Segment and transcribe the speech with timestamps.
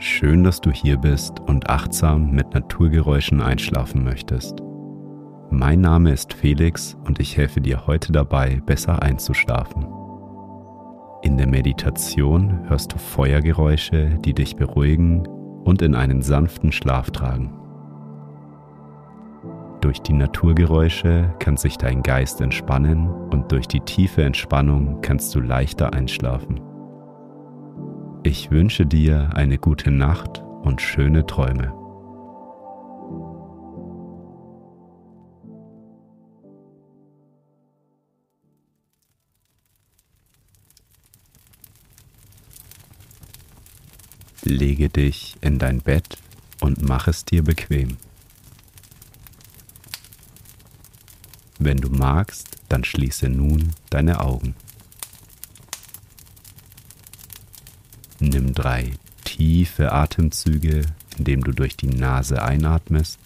[0.00, 4.62] Schön, dass du hier bist und achtsam mit Naturgeräuschen einschlafen möchtest.
[5.50, 9.88] Mein Name ist Felix und ich helfe dir heute dabei, besser einzuschlafen.
[11.22, 15.26] In der Meditation hörst du Feuergeräusche, die dich beruhigen
[15.64, 17.52] und in einen sanften Schlaf tragen.
[19.80, 25.40] Durch die Naturgeräusche kann sich dein Geist entspannen und durch die tiefe Entspannung kannst du
[25.40, 26.67] leichter einschlafen.
[28.24, 31.72] Ich wünsche dir eine gute Nacht und schöne Träume.
[44.42, 46.18] Lege dich in dein Bett
[46.60, 47.98] und mach es dir bequem.
[51.60, 54.54] Wenn du magst, dann schließe nun deine Augen.
[58.20, 58.92] Nimm drei
[59.24, 60.82] tiefe Atemzüge,
[61.16, 63.18] indem du durch die Nase einatmest.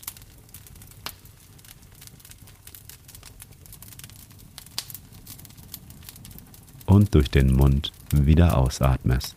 [6.85, 9.35] Und durch den Mund wieder ausatmest.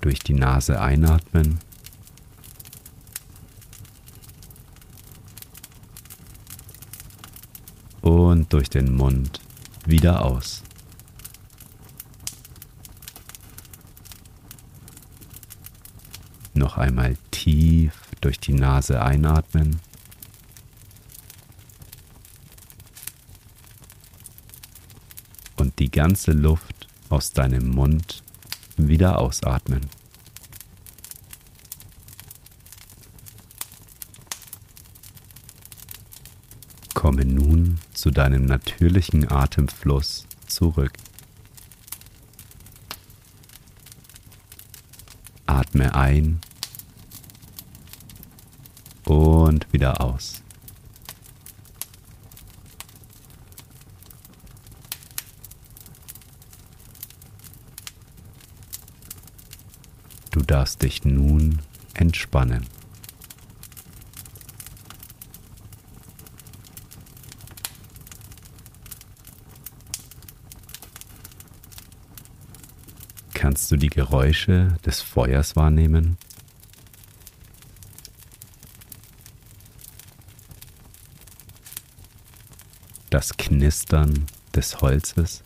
[0.00, 1.58] Durch die Nase einatmen.
[8.02, 9.40] und durch den Mund
[9.86, 10.62] wieder aus.
[16.52, 19.80] Noch einmal tief durch die Nase einatmen.
[25.56, 28.22] Und die ganze Luft aus deinem Mund
[28.76, 29.88] wieder ausatmen.
[36.94, 37.59] Komme nun
[38.00, 40.92] zu deinem natürlichen Atemfluss zurück.
[45.44, 46.40] Atme ein
[49.04, 50.42] und wieder aus.
[60.30, 61.58] Du darfst dich nun
[61.92, 62.79] entspannen.
[73.40, 76.18] Kannst du die Geräusche des Feuers wahrnehmen?
[83.08, 85.42] Das Knistern des Holzes?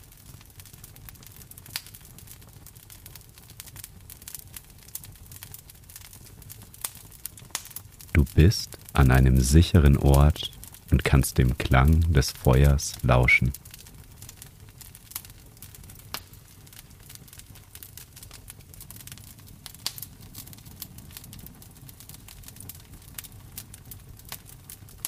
[8.12, 10.50] Du bist an einem sicheren Ort
[10.90, 13.52] und kannst dem Klang des Feuers lauschen.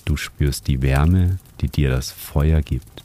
[0.06, 0.16] Du
[0.47, 3.03] spürst die Wärme, die dir das Feuer gibt.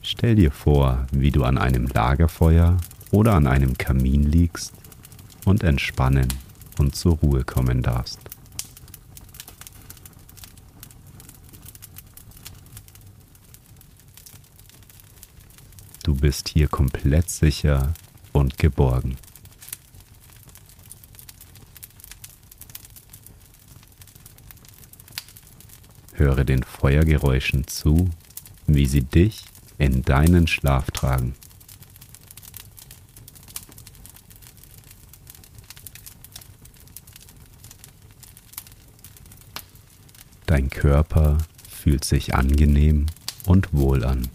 [0.00, 2.78] Stell dir vor, wie du an einem Lagerfeuer
[3.10, 4.72] oder an einem Kamin liegst
[5.44, 6.28] und entspannen
[6.78, 8.20] und zur Ruhe kommen darfst.
[16.02, 17.92] Du bist hier komplett sicher
[18.32, 19.18] und geborgen.
[26.18, 28.08] Höre den Feuergeräuschen zu,
[28.66, 29.44] wie sie dich
[29.76, 31.34] in deinen Schlaf tragen.
[40.46, 41.36] Dein Körper
[41.68, 43.06] fühlt sich angenehm
[43.44, 44.28] und wohl an.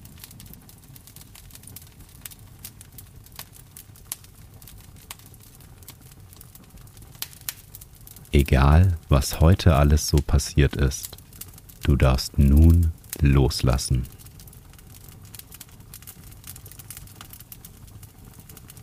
[8.31, 11.18] Egal, was heute alles so passiert ist,
[11.83, 12.92] Du darfst nun
[13.22, 14.07] loslassen.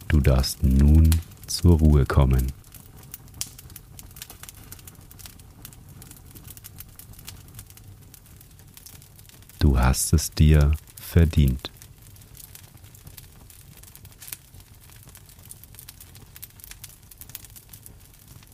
[0.08, 1.10] Du darfst nun
[1.46, 2.52] zur Ruhe kommen.
[9.58, 11.70] Du hast es dir verdient.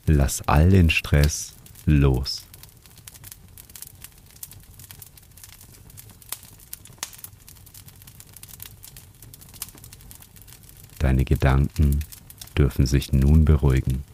[0.07, 1.55] Lass all den Stress
[1.87, 2.44] los.
[11.05, 12.01] Deine Gedanken
[12.57, 14.05] dürfen sich nun beruhigen.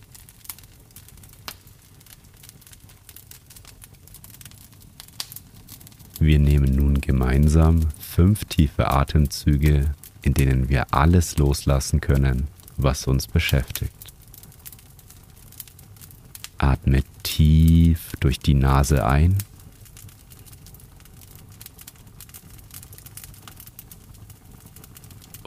[6.18, 13.28] Wir nehmen nun gemeinsam fünf tiefe Atemzüge, in denen wir alles loslassen können, was uns
[13.28, 14.12] beschäftigt.
[16.58, 19.38] Atme tief durch die Nase ein.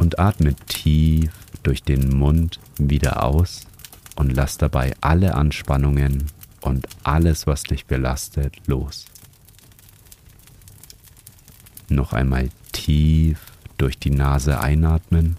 [0.03, 1.31] Und atme tief
[1.63, 3.67] durch den Mund wieder aus
[4.15, 6.31] und lass dabei alle Anspannungen
[6.61, 9.05] und alles, was dich belastet, los.
[11.89, 13.39] Noch einmal tief
[13.77, 15.35] durch die Nase einatmen.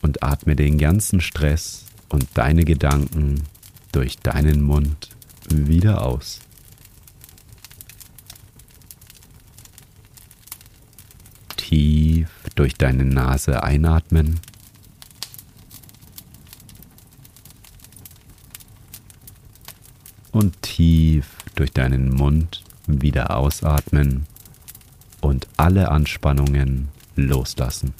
[0.00, 3.42] Und atme den ganzen Stress und deine Gedanken
[3.92, 5.10] durch deinen Mund
[5.50, 6.40] wieder aus.
[11.56, 14.40] Tief durch deine Nase einatmen.
[20.30, 24.26] und tief durch deinen Mund wieder ausatmen
[25.20, 27.92] und alle Anspannungen loslassen.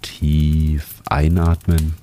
[0.00, 2.01] Tief einatmen.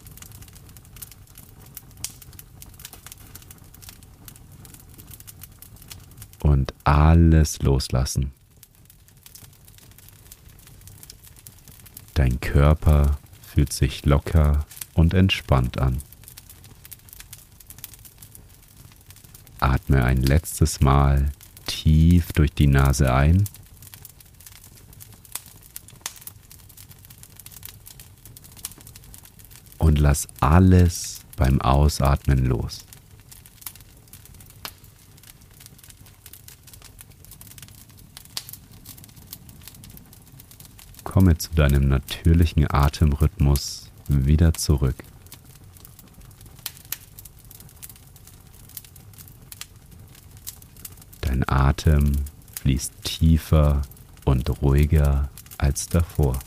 [6.50, 8.32] Und alles loslassen.
[12.16, 14.66] Dein Körper fühlt sich locker
[14.96, 16.00] und entspannt an.
[19.60, 21.32] Atme ein letztes Mal
[21.68, 23.44] tief durch die Nase ein.
[29.78, 32.89] Und lass alles beim Ausatmen los.
[41.20, 44.96] Komme zu deinem natürlichen Atemrhythmus wieder zurück.
[51.20, 52.14] Dein Atem
[52.62, 53.82] fließt tiefer
[54.24, 55.28] und ruhiger
[55.58, 56.40] als davor.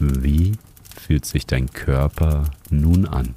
[0.00, 0.58] Wie
[1.00, 3.34] fühlt sich dein Körper nun an?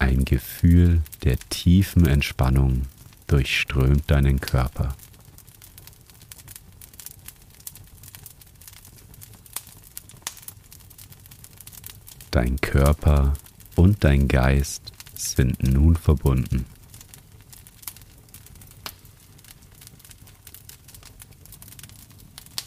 [0.00, 2.86] Ein Gefühl der tiefen Entspannung
[3.26, 4.94] durchströmt deinen Körper.
[12.30, 13.32] Dein Körper
[13.74, 16.64] und dein Geist sind nun verbunden.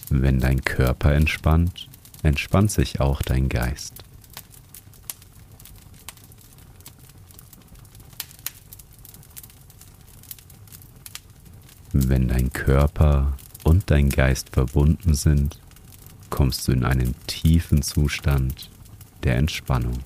[0.09, 1.87] Wenn dein Körper entspannt,
[2.23, 4.03] entspannt sich auch dein Geist.
[11.95, 15.59] Wenn dein Körper und dein Geist verbunden sind,
[16.31, 18.71] kommst du in einen tiefen Zustand
[19.21, 19.99] der Entspannung.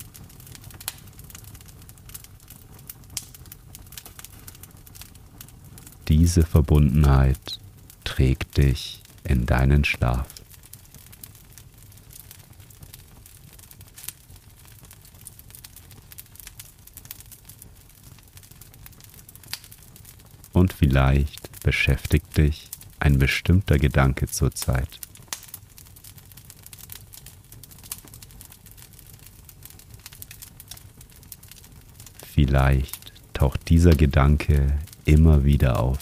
[6.08, 7.58] Diese Verbundenheit
[8.04, 10.26] trägt dich in deinen Schlaf.
[20.52, 21.37] Und vielleicht
[21.68, 24.88] beschäftigt dich ein bestimmter Gedanke zurzeit.
[32.26, 35.98] Vielleicht taucht dieser Gedanke immer wieder auf.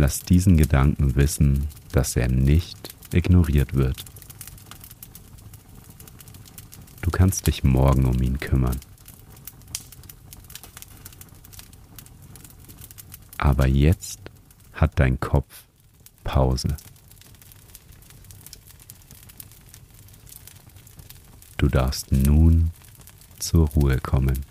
[0.00, 4.04] Lass diesen Gedanken wissen, dass er nicht ignoriert wird.
[7.02, 8.78] Du kannst dich morgen um ihn kümmern.
[13.38, 14.20] Aber jetzt
[14.72, 15.64] hat dein Kopf
[16.22, 16.76] Pause.
[21.56, 22.70] Du darfst nun
[23.40, 24.47] zur Ruhe kommen.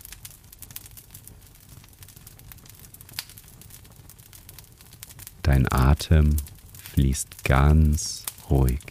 [5.48, 6.36] Dein Atem
[6.78, 8.82] fließt ganz ruhig.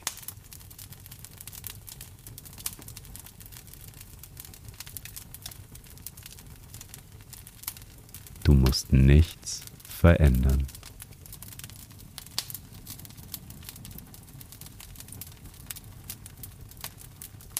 [8.42, 10.66] Du musst nichts verändern.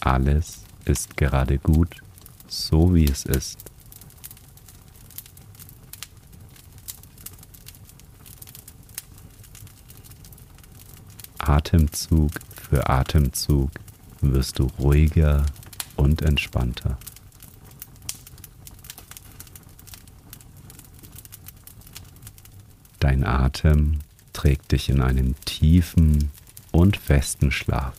[0.00, 2.00] Alles ist gerade gut,
[2.48, 3.65] so wie es ist.
[11.48, 13.70] Atemzug für Atemzug
[14.20, 15.46] wirst du ruhiger
[15.96, 16.98] und entspannter.
[22.98, 24.00] Dein Atem
[24.32, 26.30] trägt dich in einen tiefen
[26.72, 27.94] und festen Schlaf.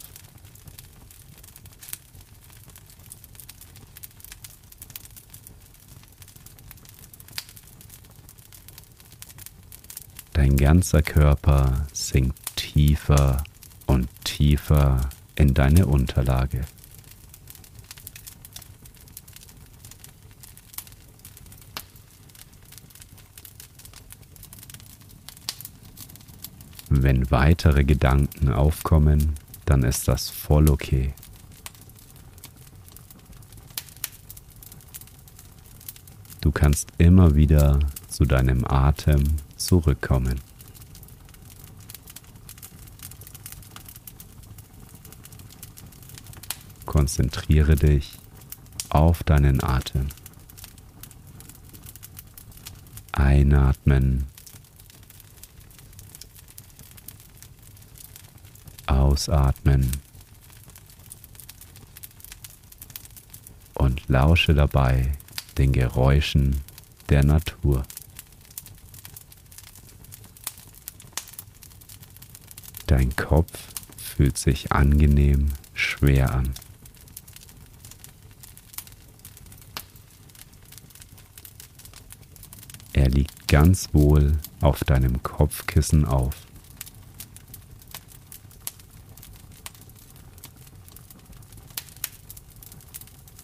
[10.34, 12.47] Dein ganzer Körper sinkt
[12.78, 13.44] tiefer
[13.88, 16.62] und tiefer in deine Unterlage.
[26.90, 29.34] Wenn weitere Gedanken aufkommen,
[29.66, 31.16] dann ist das voll okay.
[36.42, 39.24] Du kannst immer wieder zu deinem Atem
[39.56, 40.47] zurückkommen.
[46.88, 48.18] Konzentriere dich
[48.88, 50.08] auf deinen Atem.
[53.12, 54.26] Einatmen.
[58.86, 59.92] Ausatmen.
[63.74, 65.12] Und lausche dabei
[65.58, 66.62] den Geräuschen
[67.10, 67.84] der Natur.
[72.88, 73.60] Dein Kopf
[73.98, 76.54] fühlt sich angenehm schwer an.
[82.98, 86.34] Er liegt ganz wohl auf deinem Kopfkissen auf.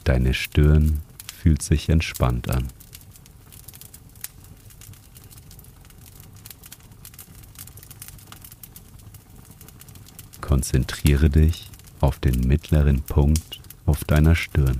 [0.06, 2.70] Deine Stirn fühlt sich entspannt an.
[10.42, 11.70] Konzentriere dich
[12.02, 14.80] auf den mittleren Punkt auf deiner Stirn.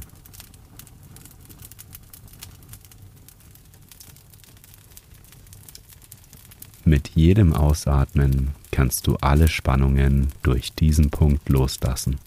[6.86, 12.20] Mit jedem Ausatmen kannst du alle Spannungen durch diesen Punkt loslassen.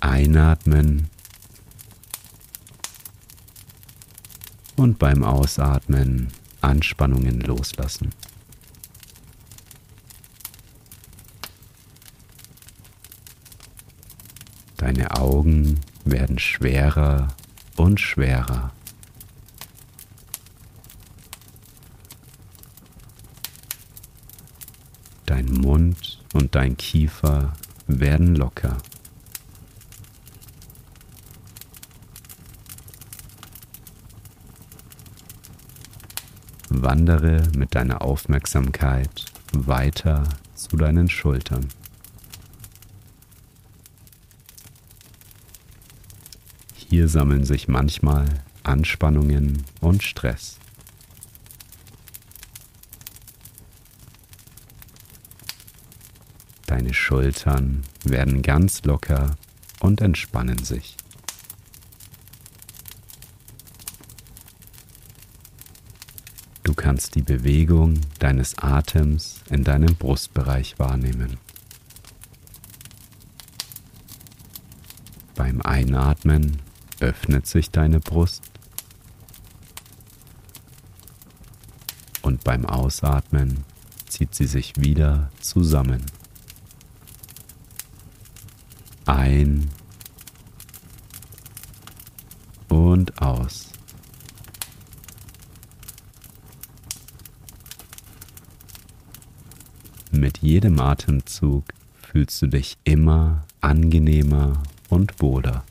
[0.00, 1.10] Einatmen
[4.76, 6.28] und beim Ausatmen
[6.60, 8.12] Anspannungen loslassen.
[14.76, 17.28] Deine Augen werden schwerer
[17.76, 18.72] und schwerer.
[25.24, 27.52] Dein Mund und dein Kiefer
[27.86, 28.76] werden locker.
[36.68, 41.68] Wandere mit deiner Aufmerksamkeit weiter zu deinen Schultern.
[46.74, 48.26] Hier sammeln sich manchmal
[48.62, 50.58] Anspannungen und Stress.
[56.76, 59.38] Deine Schultern werden ganz locker
[59.80, 60.98] und entspannen sich.
[66.64, 71.38] Du kannst die Bewegung deines Atems in deinem Brustbereich wahrnehmen.
[75.34, 76.60] Beim Einatmen
[77.00, 78.42] öffnet sich deine Brust
[82.20, 83.64] und beim Ausatmen
[84.08, 86.04] zieht sie sich wieder zusammen.
[89.06, 89.70] Ein
[92.68, 93.70] und aus.
[100.10, 101.66] Mit jedem Atemzug
[102.02, 105.64] fühlst du dich immer angenehmer und wohler.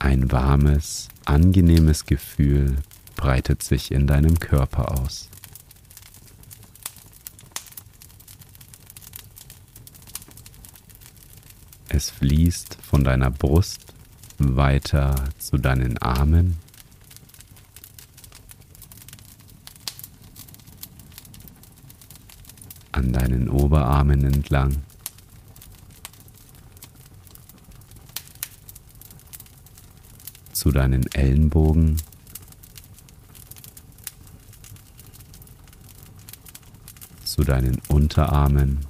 [0.00, 2.74] Ein warmes, angenehmes Gefühl
[3.14, 5.30] breitet sich in deinem Körper aus.
[12.00, 13.92] Es fließt von deiner Brust
[14.38, 16.56] weiter zu deinen Armen.
[22.92, 24.76] An deinen Oberarmen entlang.
[30.54, 31.98] Zu deinen Ellenbogen.
[37.24, 38.89] Zu deinen Unterarmen.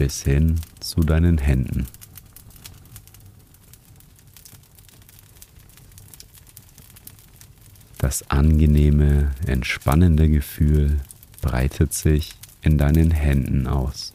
[0.00, 1.86] Bis hin zu deinen Händen.
[7.98, 11.02] Das angenehme, entspannende Gefühl
[11.42, 14.14] breitet sich in deinen Händen aus.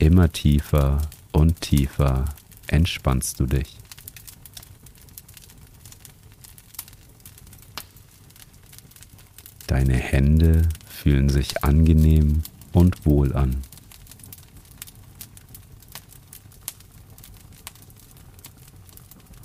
[0.00, 2.24] Immer tiefer und tiefer
[2.66, 3.78] entspannst du dich.
[9.72, 12.42] Deine Hände fühlen sich angenehm
[12.72, 13.62] und wohl an.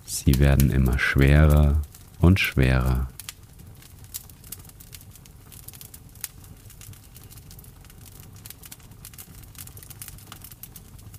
[0.05, 1.81] Sie werden immer schwerer
[2.19, 3.07] und schwerer.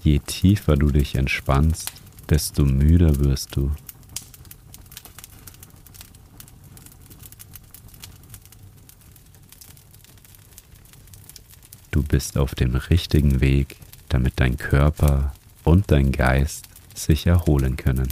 [0.02, 1.90] Je tiefer du dich entspannst,
[2.28, 3.70] desto müder wirst du.
[11.98, 13.74] Du bist auf dem richtigen Weg,
[14.08, 18.06] damit dein Körper und dein Geist sich erholen können.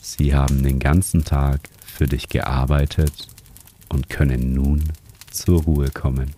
[0.00, 3.26] Sie haben den ganzen Tag für dich gearbeitet
[3.88, 4.84] und können nun
[5.32, 6.32] zur Ruhe kommen.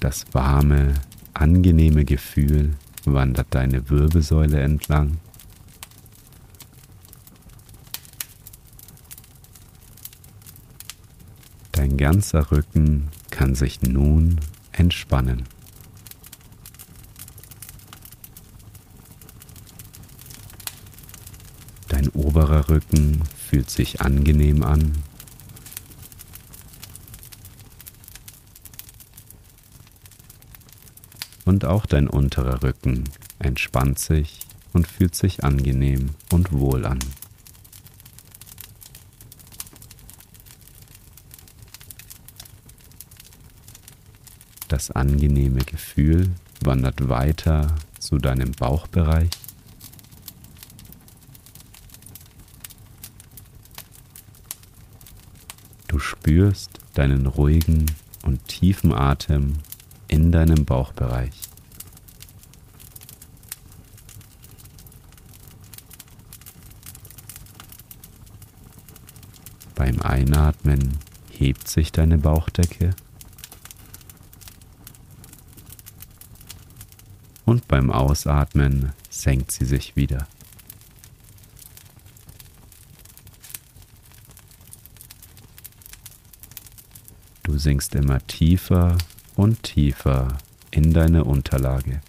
[0.00, 0.92] Das warme,
[1.32, 5.18] angenehme Gefühl wandert deine Wirbelsäule entlang.
[11.72, 14.40] Dein ganzer Rücken kann sich nun
[14.72, 15.44] entspannen.
[21.88, 24.92] Dein oberer Rücken fühlt sich angenehm an
[31.50, 33.02] und auch dein unterer Rücken
[33.40, 34.38] entspannt sich
[34.72, 37.00] und fühlt sich angenehm und wohl an.
[44.68, 49.30] Das angenehme Gefühl wandert weiter zu deinem Bauchbereich.
[55.88, 57.86] Du spürst deinen ruhigen
[58.22, 59.54] und tiefen Atem
[60.10, 61.30] in deinem Bauchbereich.
[69.76, 70.98] Beim Einatmen
[71.30, 72.90] hebt sich deine Bauchdecke
[77.44, 80.26] und beim Ausatmen senkt sie sich wieder.
[87.44, 88.98] Du sinkst immer tiefer
[89.40, 90.36] und tiefer
[90.70, 92.02] in deine Unterlage.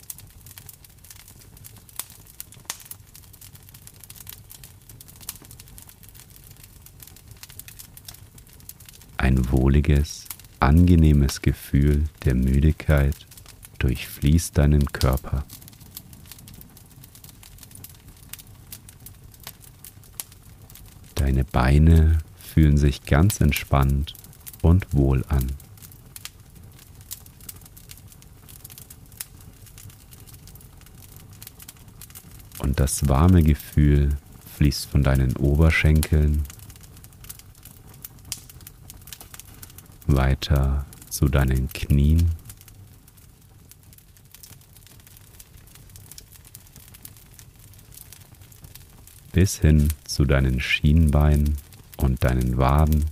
[9.15, 10.27] Ein wohliges,
[10.59, 13.15] angenehmes Gefühl der Müdigkeit
[13.79, 15.45] durchfließt deinen Körper.
[21.15, 24.15] Deine Beine fühlen sich ganz entspannt
[24.61, 25.60] und wohl an.
[32.71, 34.15] Und das warme Gefühl
[34.55, 36.41] fließt von deinen Oberschenkeln
[40.07, 42.31] weiter zu deinen Knien.
[49.33, 51.57] bis hin zu deinen Schienbeinen
[51.97, 53.03] und deinen Waden.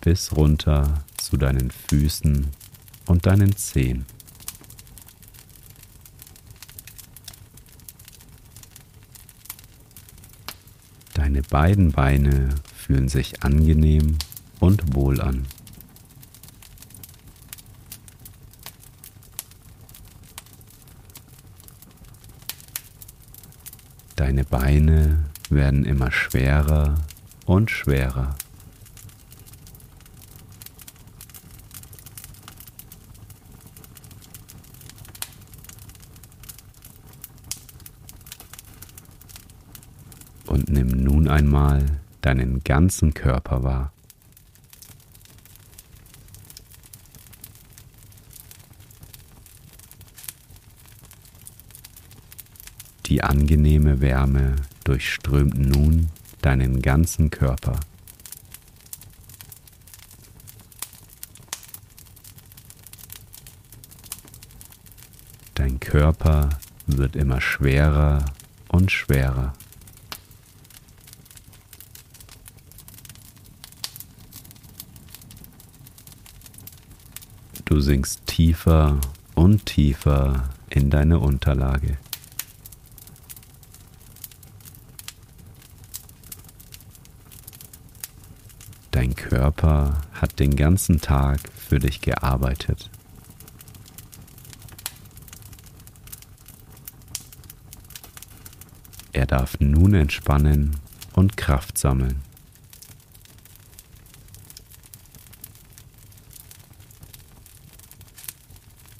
[0.00, 2.48] bis runter zu deinen Füßen
[3.06, 4.06] und deinen Zehen.
[11.14, 14.18] Deine beiden Beine fühlen sich angenehm
[14.60, 15.46] und wohl an.
[24.16, 26.94] Deine Beine werden immer schwerer
[27.44, 28.34] und schwerer.
[40.46, 41.84] Und nimm nun einmal
[42.22, 43.92] deinen ganzen Körper wahr.
[53.04, 56.08] Die angenehme Wärme durchströmt nun
[56.40, 57.80] deinen ganzen Körper.
[65.52, 66.48] Dein Körper
[66.86, 68.24] wird immer schwerer
[68.68, 69.52] und schwerer.
[77.66, 79.00] Du sinkst tiefer
[79.34, 81.98] und tiefer in deine Unterlage.
[88.92, 92.88] Dein Körper hat den ganzen Tag für dich gearbeitet.
[99.12, 100.76] Er darf nun entspannen
[101.14, 102.25] und Kraft sammeln.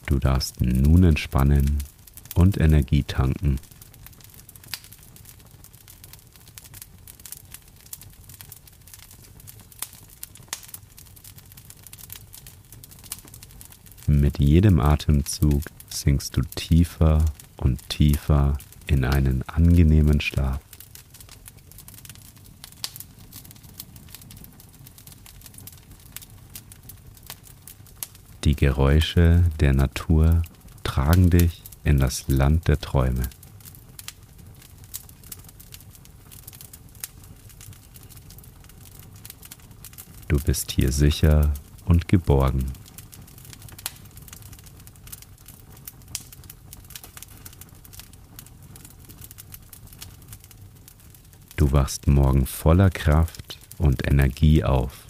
[0.06, 1.78] Du darfst nun entspannen
[2.34, 3.58] und Energie tanken.
[14.06, 17.24] Mit jedem Atemzug sinkst du tiefer
[17.56, 20.60] und tiefer in einen angenehmen Schlaf.
[28.46, 30.40] Die Geräusche der Natur
[30.84, 33.24] tragen dich in das Land der Träume.
[40.28, 41.52] Du bist hier sicher
[41.86, 42.66] und geborgen.
[51.56, 55.05] Du wachst morgen voller Kraft und Energie auf.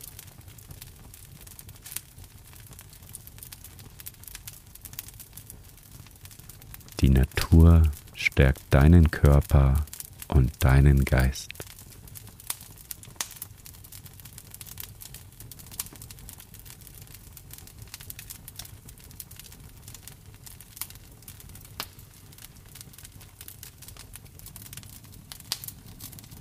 [7.07, 7.83] Die Natur
[8.15, 9.87] stärkt deinen Körper
[10.27, 11.53] und deinen Geist.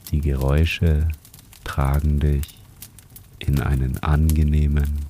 [0.10, 1.10] Die Geräusche
[1.64, 2.60] tragen dich
[3.38, 5.06] in einen angenehmen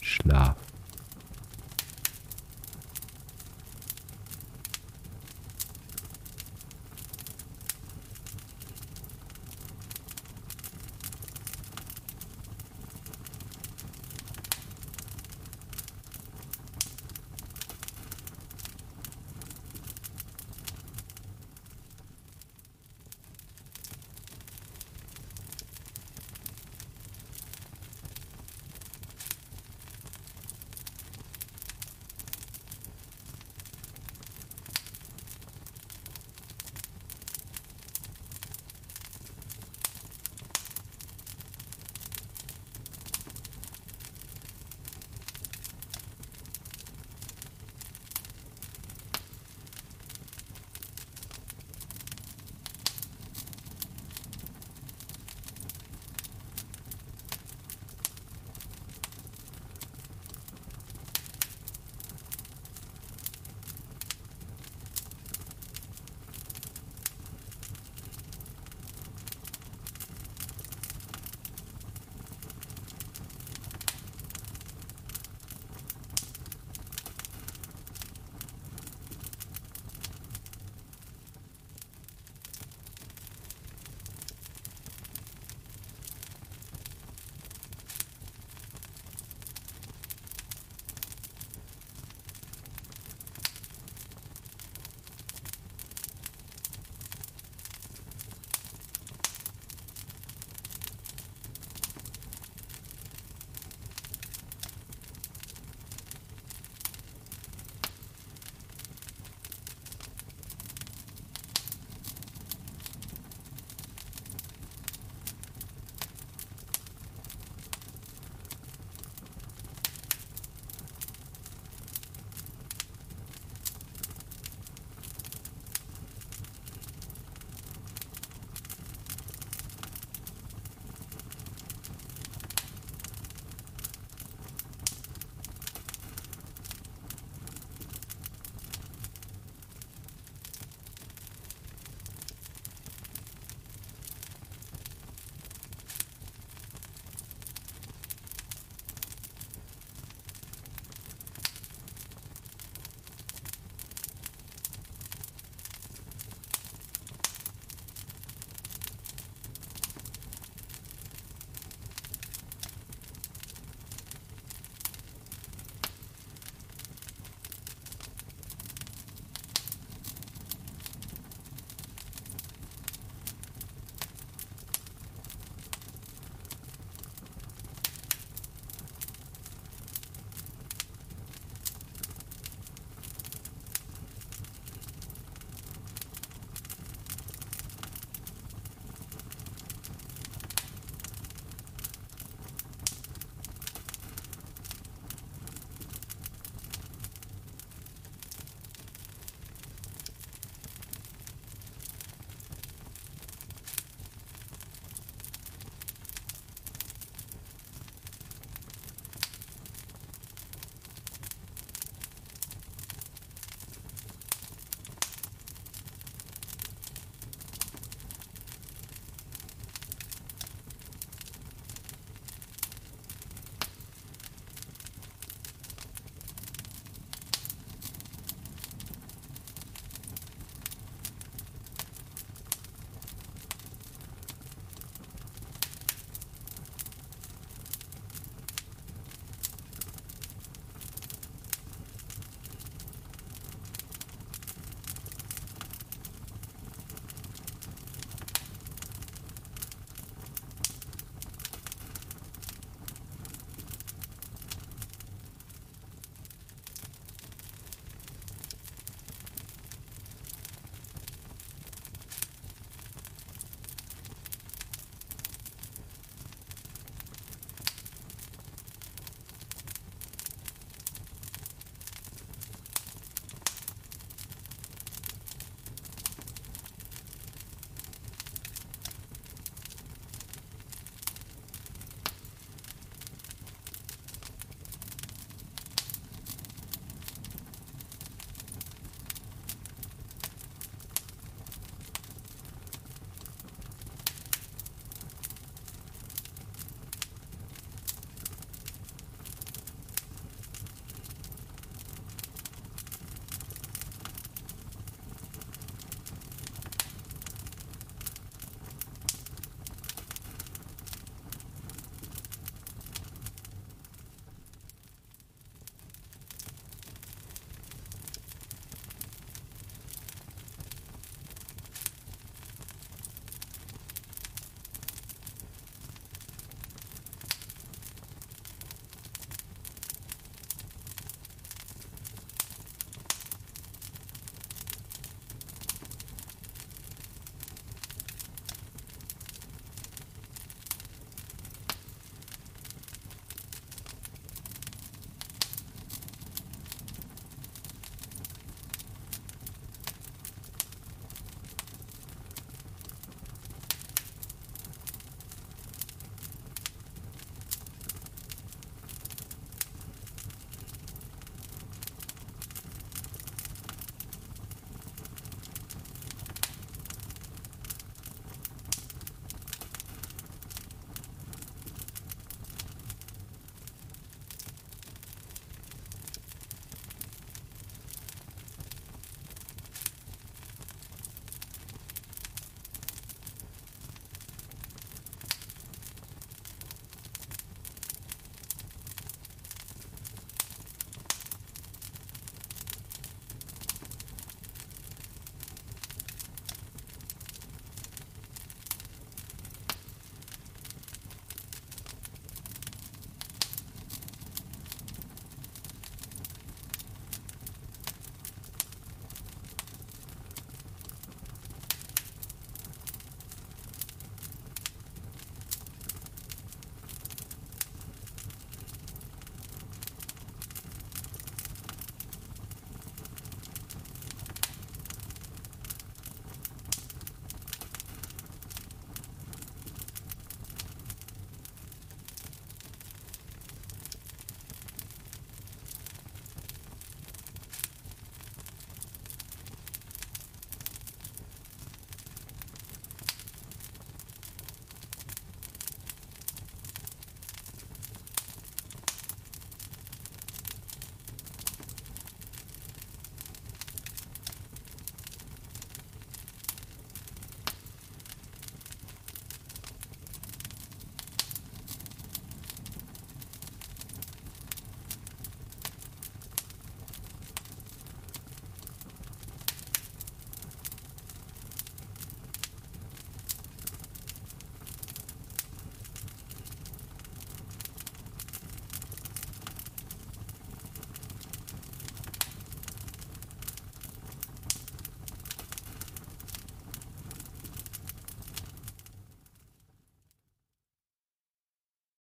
[0.00, 0.63] Schlaf.